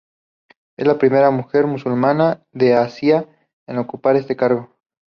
Es 0.79 0.87
la 0.87 0.93
la 0.93 0.97
primera 0.97 1.29
mujer 1.29 1.67
musulmana 1.67 2.43
de 2.53 2.73
Asia 2.73 3.29
en 3.67 3.77
ocupar 3.77 4.15
este 4.15 4.35
cargo. 4.35 4.75